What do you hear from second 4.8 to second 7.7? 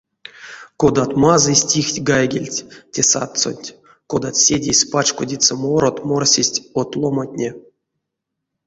пачкодиця морот морсесть од ломантне.